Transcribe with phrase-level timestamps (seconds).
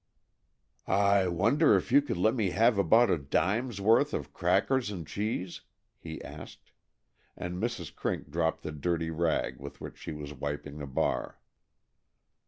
[0.87, 5.05] "I wonder if you could let me have about a dime's worth of crackers and
[5.05, 5.61] cheese?"
[5.99, 6.71] he asked,
[7.37, 7.93] and Mrs.
[7.95, 11.37] Crink dropped the dirty rag with which she was wiping the bar.